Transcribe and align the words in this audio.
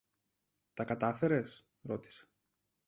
Τα 0.73 0.83
κατάφερες; 0.85 1.67
ρώτησε. 1.81 2.25